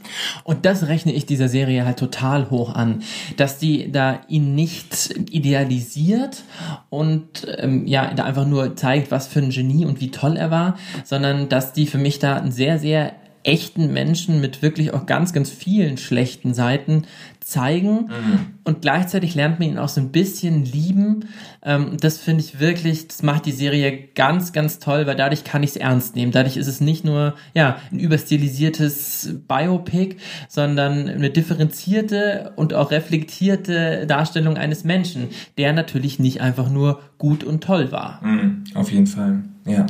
[0.43, 3.03] Und das rechne ich dieser Serie halt total hoch an,
[3.37, 6.43] dass die da ihn nicht idealisiert
[6.89, 10.51] und ähm, ja, da einfach nur zeigt, was für ein Genie und wie toll er
[10.51, 15.05] war, sondern dass die für mich da einen sehr, sehr echten Menschen mit wirklich auch
[15.05, 17.03] ganz, ganz vielen schlechten Seiten
[17.39, 18.45] zeigen mhm.
[18.63, 21.25] und gleichzeitig lernt man ihn auch so ein bisschen lieben.
[21.63, 25.63] Ähm, das finde ich wirklich, das macht die Serie ganz, ganz toll, weil dadurch kann
[25.63, 26.31] ich es ernst nehmen.
[26.31, 34.05] Dadurch ist es nicht nur ja ein überstilisiertes Biopic, sondern eine differenzierte und auch reflektierte
[34.07, 38.23] Darstellung eines Menschen, der natürlich nicht einfach nur gut und toll war.
[38.23, 39.43] Mhm, auf jeden Fall.
[39.65, 39.85] Ja.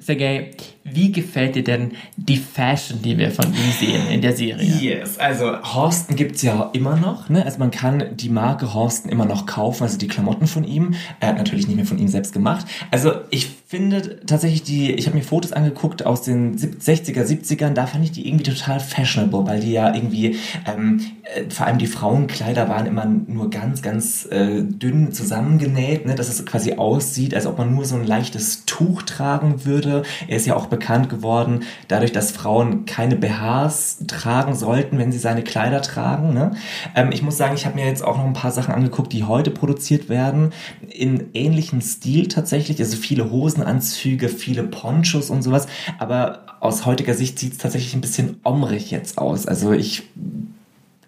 [0.00, 4.66] Sergej, wie gefällt dir denn die Fashion, die wir von ihm sehen in der Serie?
[4.80, 7.28] Yes, also Horsten gibt es ja immer noch.
[7.28, 7.44] Ne?
[7.44, 10.94] Also man kann die Marke Horsten immer noch kaufen, also die Klamotten von ihm.
[11.20, 12.66] Er hat natürlich nicht mehr von ihm selbst gemacht.
[12.90, 17.86] Also ich finde tatsächlich die, ich habe mir Fotos angeguckt aus den 60er, 70ern, da
[17.86, 20.36] fand ich die irgendwie total fashionable, weil die ja irgendwie,
[20.66, 26.14] ähm, äh, vor allem die Frauenkleider waren immer nur ganz, ganz äh, dünn zusammengenäht, ne?
[26.14, 29.89] dass es quasi aussieht, als ob man nur so ein leichtes Tuch tragen würde.
[30.28, 35.18] Er ist ja auch bekannt geworden, dadurch, dass Frauen keine BHs tragen sollten, wenn sie
[35.18, 36.34] seine Kleider tragen.
[36.34, 36.52] Ne?
[36.94, 39.24] Ähm, ich muss sagen, ich habe mir jetzt auch noch ein paar Sachen angeguckt, die
[39.24, 40.52] heute produziert werden,
[40.88, 42.78] in ähnlichem Stil tatsächlich.
[42.80, 45.66] Also viele Hosenanzüge, viele Ponchos und sowas.
[45.98, 49.46] Aber aus heutiger Sicht sieht es tatsächlich ein bisschen omrig jetzt aus.
[49.46, 50.04] Also ich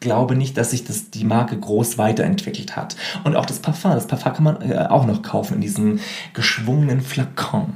[0.03, 2.97] glaube nicht, dass sich das, die Marke groß weiterentwickelt hat.
[3.25, 3.93] Und auch das Parfum.
[3.93, 6.01] Das Parfum kann man äh, auch noch kaufen in diesem
[6.35, 7.73] geschwungenen Flakon.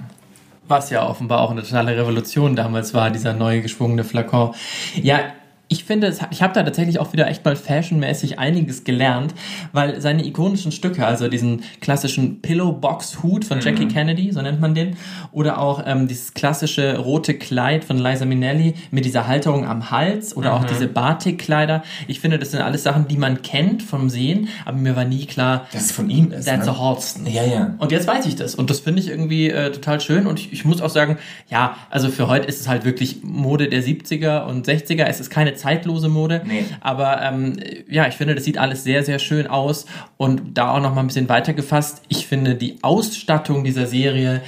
[0.68, 4.54] Was ja offenbar auch eine totale Revolution damals war, dieser neue geschwungene Flakon.
[4.94, 5.32] Ja,
[5.68, 9.34] ich finde, ich habe da tatsächlich auch wieder echt mal fashionmäßig einiges gelernt,
[9.72, 13.88] weil seine ikonischen Stücke, also diesen klassischen Pillow-Box-Hut von Jackie mhm.
[13.88, 14.96] Kennedy, so nennt man den,
[15.32, 20.36] oder auch ähm, dieses klassische rote Kleid von Liza Minnelli mit dieser Halterung am Hals
[20.36, 20.56] oder mhm.
[20.56, 21.82] auch diese Batik-Kleider.
[22.06, 25.26] Ich finde, das sind alles Sachen, die man kennt vom Sehen, aber mir war nie
[25.26, 26.44] klar, dass es von ihm ist.
[26.46, 26.72] That's ne?
[26.72, 27.26] a Halston.
[27.26, 27.74] Ja, ja.
[27.78, 30.52] Und jetzt weiß ich das und das finde ich irgendwie äh, total schön und ich,
[30.52, 31.18] ich muss auch sagen,
[31.50, 35.02] ja, also für heute ist es halt wirklich Mode der 70er und 60er.
[35.04, 36.42] Es ist keine zeitlose Mode.
[36.44, 36.64] Nee.
[36.80, 39.86] Aber ähm, ja, ich finde, das sieht alles sehr, sehr schön aus.
[40.16, 42.02] Und da auch noch mal ein bisschen weiter gefasst.
[42.08, 44.42] Ich finde die Ausstattung dieser Serie,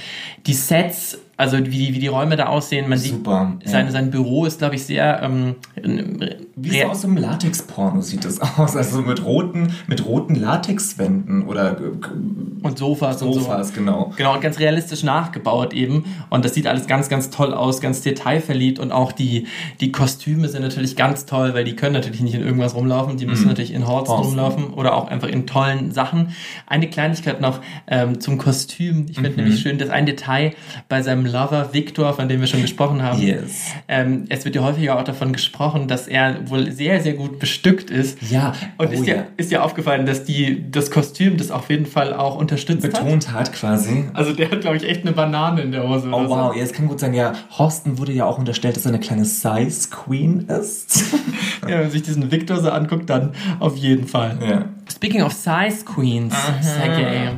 [0.45, 2.89] die Sets, also wie die, wie die Räume da aussehen.
[2.89, 3.53] Man Super.
[3.61, 3.91] Sieht, sein, ja.
[3.93, 5.21] sein Büro ist, glaube ich, sehr.
[5.23, 5.55] Ähm,
[6.57, 8.75] wie so aus einem Latex-Porno sieht das aus.
[8.75, 11.77] Also mit roten, mit roten Latexwänden oder.
[12.61, 13.79] Und Sofas, Sofas und so.
[13.79, 14.13] genau.
[14.17, 16.03] Genau, und ganz realistisch nachgebaut eben.
[16.29, 18.77] Und das sieht alles ganz, ganz toll aus, ganz detailverliebt.
[18.77, 19.47] Und auch die,
[19.79, 23.15] die Kostüme sind natürlich ganz toll, weil die können natürlich nicht in irgendwas rumlaufen.
[23.15, 23.49] Die müssen mhm.
[23.49, 26.33] natürlich in Halls rumlaufen oder auch einfach in tollen Sachen.
[26.67, 29.05] Eine Kleinigkeit noch ähm, zum Kostüm.
[29.07, 29.35] Ich finde mhm.
[29.37, 30.51] nämlich schön, dass ein Detail
[30.89, 33.21] bei seinem Lover Victor, von dem wir schon gesprochen haben.
[33.21, 33.71] Yes.
[33.87, 37.89] Ähm, es wird ja häufiger auch davon gesprochen, dass er wohl sehr, sehr gut bestückt
[37.89, 38.21] ist.
[38.29, 38.53] Ja.
[38.77, 41.85] Und oh, ist, ja, ja, ist ja aufgefallen, dass die, das Kostüm das auf jeden
[41.85, 43.49] Fall auch unterstützt Betont hat.
[43.49, 44.05] hat quasi.
[44.13, 46.09] Also der hat, glaube ich, echt eine Banane in der Hose.
[46.11, 46.59] Oh wow, so.
[46.59, 47.13] ja, es kann gut sein.
[47.13, 51.03] Ja, Horsten wurde ja auch unterstellt, dass er eine kleine Size Queen ist.
[51.61, 54.37] ja, wenn man sich diesen Victor so anguckt, dann auf jeden Fall.
[54.47, 54.65] Ja.
[54.91, 57.31] Speaking of Size Queens, Sergej.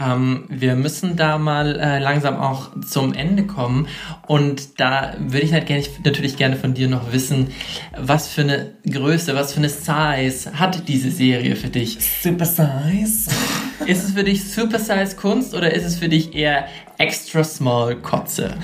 [0.00, 3.88] Ähm, wir müssen da mal äh, langsam auch zum Ende kommen.
[4.26, 5.68] Und da würde ich halt
[6.04, 7.48] natürlich gerne von dir noch wissen,
[7.96, 11.98] was für eine Größe, was für eine Size hat diese Serie für dich?
[12.22, 13.30] Super Size?
[13.86, 16.66] Ist es für dich Super Size Kunst oder ist es für dich eher
[16.98, 18.54] Extra Small Kotze?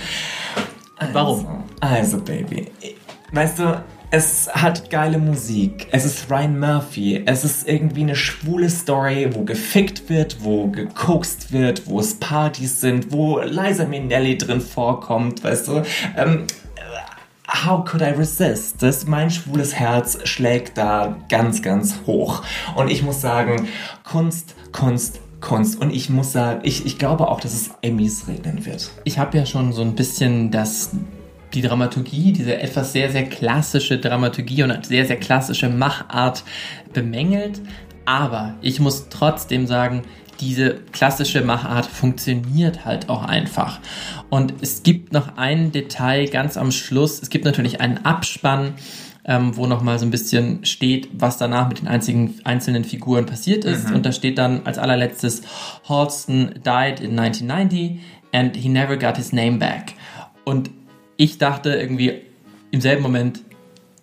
[1.13, 1.65] Warum?
[1.81, 2.67] Also, also Baby.
[3.33, 3.83] Weißt du,
[4.17, 5.89] Es hat geile Musik.
[5.91, 7.25] Es ist Ryan Murphy.
[7.27, 12.81] Es ist irgendwie eine schwule Story, wo gefickt wird, wo gekokst wird, wo es Partys
[12.81, 15.83] sind, wo Liza Minnelli drin vorkommt, weißt du.
[16.17, 16.47] Ähm,
[17.67, 18.85] How could I resist?
[18.85, 22.45] Das, mein schwules Herz schlägt da ganz, ganz hoch.
[22.77, 23.67] Und ich muss sagen,
[24.05, 25.81] Kunst, Kunst, Kunst.
[25.81, 28.93] Und ich muss sagen, ich, ich glaube auch, dass es Emmys regnen wird.
[29.03, 30.91] Ich habe ja schon so ein bisschen das
[31.55, 36.45] die Dramaturgie, diese etwas sehr, sehr klassische Dramaturgie und sehr, sehr klassische Machart
[36.93, 37.61] bemängelt.
[38.05, 40.03] Aber ich muss trotzdem sagen,
[40.41, 43.79] diese klassische Machart funktioniert halt auch einfach.
[44.31, 47.23] Und es gibt noch ein Detail ganz am Schluss.
[47.23, 48.75] Es gibt natürlich einen Abspann,
[49.25, 53.65] ähm, wo nochmal so ein bisschen steht, was danach mit den einzigen, einzelnen Figuren passiert
[53.65, 53.89] ist.
[53.89, 53.97] Mhm.
[53.97, 55.43] Und da steht dann als allerletztes,
[55.89, 58.01] Halston died in 1990
[58.33, 59.95] and he never got his name back.
[60.45, 60.71] Und
[61.17, 62.23] ich dachte irgendwie
[62.71, 63.41] im selben Moment,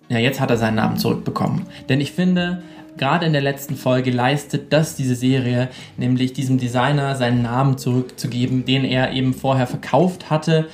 [0.08, 1.66] ja, jetzt hat er seinen Namen zurückbekommen.
[1.88, 2.62] Denn ich finde,
[2.96, 8.64] gerade in der letzten Folge leistet das diese Serie, nämlich diesem Designer seinen Namen zurückzugeben,
[8.64, 10.68] den er eben vorher verkauft hatte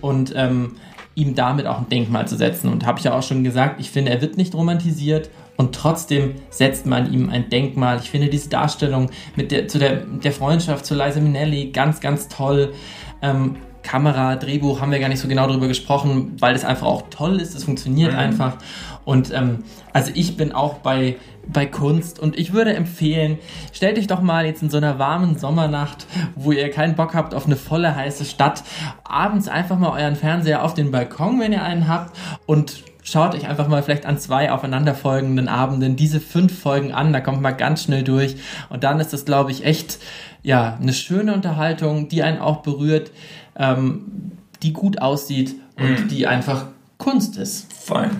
[0.00, 0.76] und ähm,
[1.14, 2.68] ihm damit auch ein Denkmal zu setzen.
[2.68, 6.34] Und habe ich ja auch schon gesagt, ich finde, er wird nicht romantisiert und trotzdem
[6.50, 7.98] setzt man ihm ein Denkmal.
[8.00, 12.28] Ich finde diese Darstellung mit der, zu der, der Freundschaft zu Liza Minnelli ganz, ganz
[12.28, 12.74] toll.
[13.22, 17.04] Ähm, Kamera, Drehbuch haben wir gar nicht so genau darüber gesprochen, weil es einfach auch
[17.10, 18.18] toll ist, es funktioniert mhm.
[18.18, 18.56] einfach.
[19.04, 21.16] Und ähm, also ich bin auch bei,
[21.46, 23.38] bei Kunst und ich würde empfehlen,
[23.72, 27.34] stellt euch doch mal jetzt in so einer warmen Sommernacht, wo ihr keinen Bock habt
[27.34, 28.64] auf eine volle heiße Stadt,
[29.04, 32.16] abends einfach mal euren Fernseher auf den Balkon, wenn ihr einen habt
[32.46, 37.20] und schaut euch einfach mal vielleicht an zwei aufeinanderfolgenden Abenden diese fünf Folgen an, da
[37.20, 38.36] kommt man ganz schnell durch
[38.70, 39.98] und dann ist das, glaube ich, echt
[40.42, 43.12] ja eine schöne Unterhaltung, die einen auch berührt
[43.56, 46.08] ähm, die gut aussieht und mhm.
[46.08, 46.66] die einfach
[46.98, 47.72] Kunst ist.
[47.72, 48.10] Voll.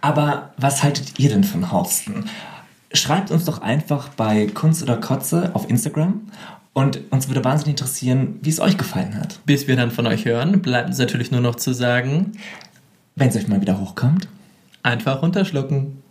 [0.00, 2.26] Aber was haltet ihr denn von Horsten?
[2.92, 6.20] Schreibt uns doch einfach bei Kunst oder Kotze auf Instagram
[6.74, 9.40] und uns würde wahnsinnig interessieren, wie es euch gefallen hat.
[9.46, 12.32] Bis wir dann von euch hören, bleibt uns natürlich nur noch zu sagen,
[13.16, 14.28] wenn es euch mal wieder hochkommt,
[14.82, 16.02] einfach runterschlucken.